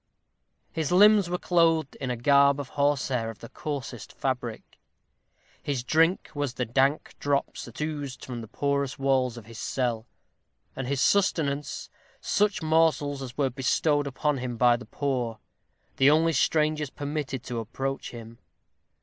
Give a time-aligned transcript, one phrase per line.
[0.71, 4.79] His limbs were clothed in a garb of horsehair of the coarsest fabric;
[5.61, 10.07] his drink was the dank drops that oozed from the porous walls of his cell;
[10.75, 15.37] and his sustenance, such morsels as were bestowed upon him by the poor
[15.97, 18.39] the only strangers permitted to approach him.